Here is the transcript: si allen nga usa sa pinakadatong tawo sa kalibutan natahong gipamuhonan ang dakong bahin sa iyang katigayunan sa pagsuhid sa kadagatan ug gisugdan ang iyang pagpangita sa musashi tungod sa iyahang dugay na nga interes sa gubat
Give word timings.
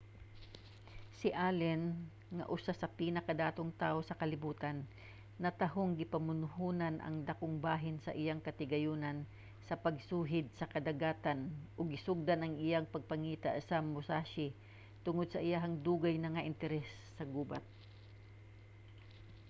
si 1.19 1.29
allen 1.47 1.83
nga 2.37 2.45
usa 2.55 2.71
sa 2.77 2.91
pinakadatong 2.99 3.71
tawo 3.81 3.99
sa 4.05 4.17
kalibutan 4.21 4.77
natahong 5.43 5.91
gipamuhonan 5.99 6.95
ang 7.01 7.15
dakong 7.29 7.57
bahin 7.67 7.97
sa 8.01 8.11
iyang 8.21 8.41
katigayunan 8.47 9.17
sa 9.67 9.75
pagsuhid 9.85 10.45
sa 10.59 10.69
kadagatan 10.73 11.39
ug 11.77 11.85
gisugdan 11.93 12.41
ang 12.41 12.53
iyang 12.65 12.87
pagpangita 12.93 13.49
sa 13.69 13.77
musashi 13.93 14.47
tungod 15.05 15.27
sa 15.31 15.43
iyahang 15.47 15.75
dugay 15.87 16.15
na 16.19 16.29
nga 16.33 16.45
interes 16.49 16.89
sa 17.17 17.23
gubat 17.33 17.63